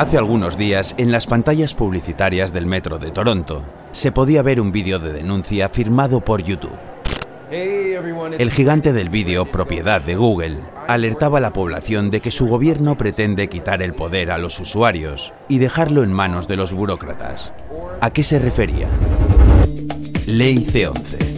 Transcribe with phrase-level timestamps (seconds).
[0.00, 4.72] Hace algunos días, en las pantallas publicitarias del metro de Toronto, se podía ver un
[4.72, 6.78] vídeo de denuncia firmado por YouTube.
[7.50, 12.96] El gigante del vídeo, propiedad de Google, alertaba a la población de que su gobierno
[12.96, 17.52] pretende quitar el poder a los usuarios y dejarlo en manos de los burócratas.
[18.00, 18.88] ¿A qué se refería?
[20.24, 21.29] Ley C11.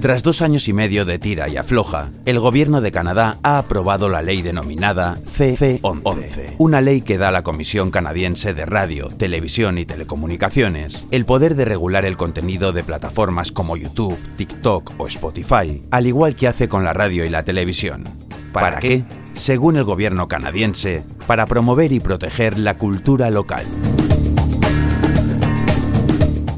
[0.00, 4.08] Tras dos años y medio de tira y afloja, el gobierno de Canadá ha aprobado
[4.08, 9.76] la ley denominada CC11, una ley que da a la Comisión Canadiense de Radio, Televisión
[9.76, 15.82] y Telecomunicaciones el poder de regular el contenido de plataformas como YouTube, TikTok o Spotify,
[15.90, 18.08] al igual que hace con la radio y la televisión.
[18.54, 19.04] ¿Para qué?
[19.34, 23.66] Según el gobierno canadiense, para promover y proteger la cultura local.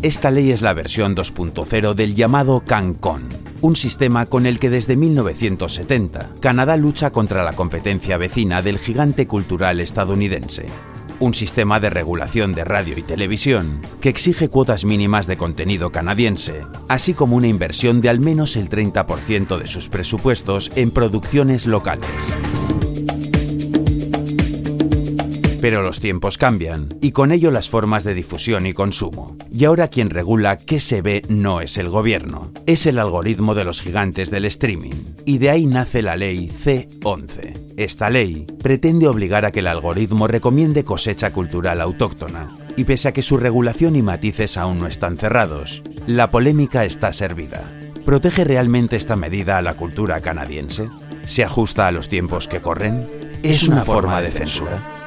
[0.02, 3.28] Esta ley es la versión 2.0 del llamado CanCon,
[3.60, 9.28] un sistema con el que desde 1970 Canadá lucha contra la competencia vecina del gigante
[9.28, 10.66] cultural estadounidense.
[11.20, 16.66] Un sistema de regulación de radio y televisión que exige cuotas mínimas de contenido canadiense,
[16.88, 22.10] así como una inversión de al menos el 30% de sus presupuestos en producciones locales.
[25.62, 29.36] Pero los tiempos cambian, y con ello las formas de difusión y consumo.
[29.48, 33.62] Y ahora quien regula qué se ve no es el gobierno, es el algoritmo de
[33.62, 35.14] los gigantes del streaming.
[35.24, 37.74] Y de ahí nace la ley C11.
[37.76, 42.56] Esta ley pretende obligar a que el algoritmo recomiende cosecha cultural autóctona.
[42.76, 47.12] Y pese a que su regulación y matices aún no están cerrados, la polémica está
[47.12, 47.70] servida.
[48.04, 50.88] ¿Protege realmente esta medida a la cultura canadiense?
[51.22, 53.38] ¿Se ajusta a los tiempos que corren?
[53.44, 55.01] ¿Es una forma de censura?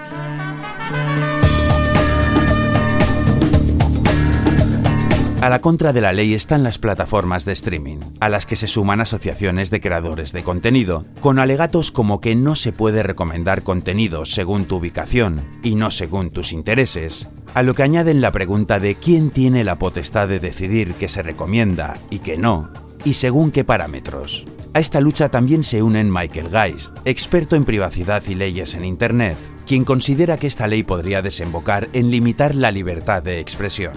[5.46, 8.66] A la contra de la ley están las plataformas de streaming, a las que se
[8.66, 14.26] suman asociaciones de creadores de contenido, con alegatos como que no se puede recomendar contenido
[14.26, 18.96] según tu ubicación y no según tus intereses, a lo que añaden la pregunta de
[18.96, 22.72] quién tiene la potestad de decidir qué se recomienda y qué no,
[23.04, 24.48] y según qué parámetros.
[24.74, 29.38] A esta lucha también se unen Michael Geist, experto en privacidad y leyes en Internet,
[29.66, 33.94] quien considera que esta ley podría desembocar en limitar la libertad de expresión.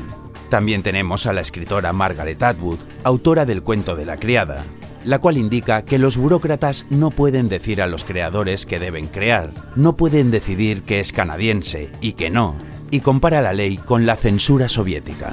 [0.50, 4.64] También tenemos a la escritora Margaret Atwood, autora del cuento de la criada,
[5.04, 9.52] la cual indica que los burócratas no pueden decir a los creadores que deben crear,
[9.76, 12.56] no pueden decidir que es canadiense y que no,
[12.90, 15.32] y compara la ley con la censura soviética.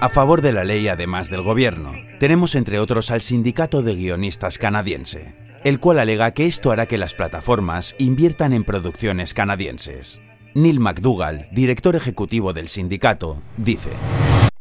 [0.00, 4.58] A favor de la ley, además del gobierno, tenemos entre otros al Sindicato de Guionistas
[4.58, 5.32] Canadiense,
[5.64, 10.20] el cual alega que esto hará que las plataformas inviertan en producciones canadienses.
[10.54, 13.90] Neil McDougall, director ejecutivo del sindicato, dice,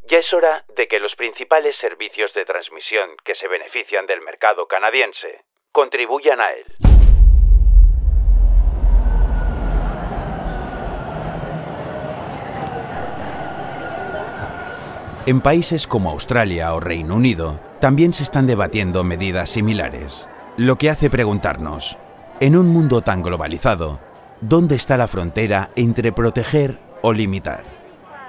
[0.09, 4.67] Ya es hora de que los principales servicios de transmisión que se benefician del mercado
[4.67, 6.65] canadiense contribuyan a él.
[15.27, 20.89] En países como Australia o Reino Unido también se están debatiendo medidas similares, lo que
[20.89, 21.97] hace preguntarnos,
[22.39, 23.99] en un mundo tan globalizado,
[24.41, 27.63] ¿Dónde está la frontera entre proteger o limitar?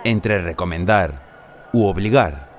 [0.05, 2.51] Entre recomendar u obligar.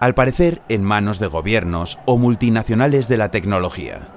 [0.00, 4.08] Al parecer en manos de gobiernos o multinacionales de la tecnología.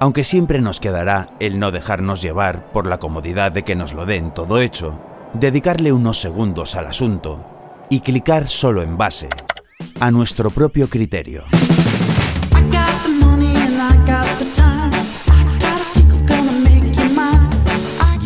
[0.00, 4.04] Aunque siempre nos quedará el no dejarnos llevar por la comodidad de que nos lo
[4.04, 4.98] den todo hecho,
[5.34, 7.44] dedicarle unos segundos al asunto
[7.88, 9.28] y clicar solo en base
[10.00, 11.44] a nuestro propio criterio.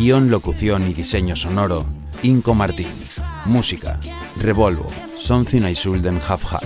[0.07, 1.85] Locución y diseño sonoro,
[2.23, 2.87] Inco Martín.
[3.43, 3.99] Música,
[4.37, 4.87] Revolvo,
[5.19, 6.63] Something I Shouldn't Have Had,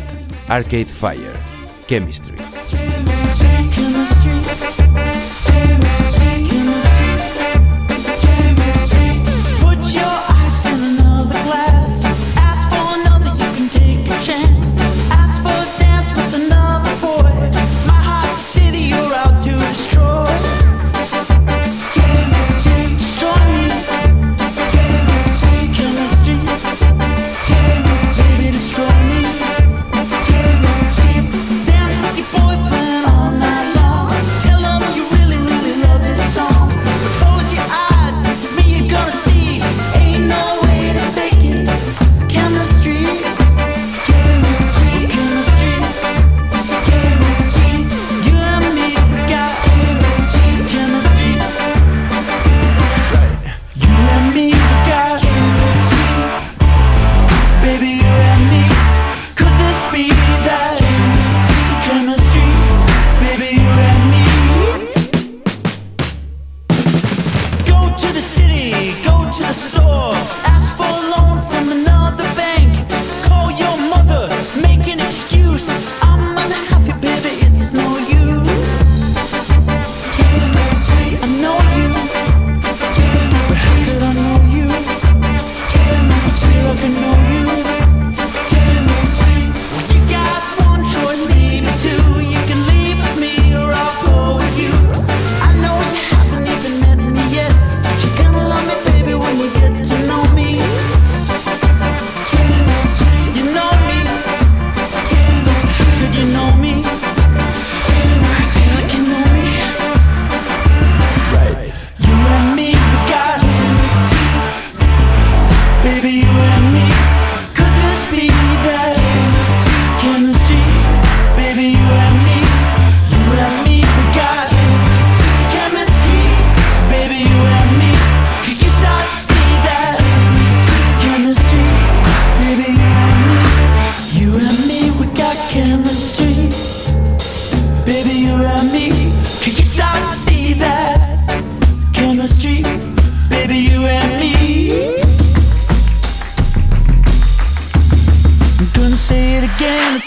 [0.47, 1.33] Arcade Fire,
[1.88, 2.35] Chemistry.
[69.61, 70.40] store.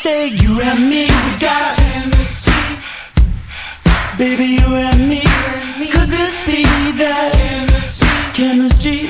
[0.04, 2.52] Say you and me, we got chemistry.
[4.18, 5.22] Baby, you and me,
[5.92, 6.62] could this be
[7.00, 7.32] that
[8.34, 9.08] chemistry?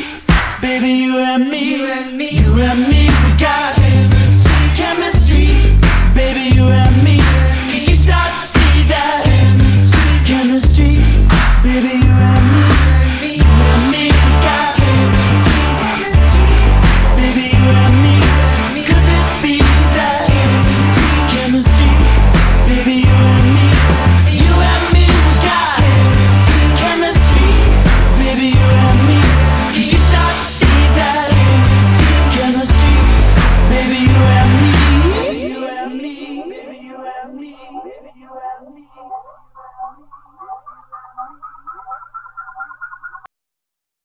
[0.62, 3.83] Baby, you and me, you and me, we got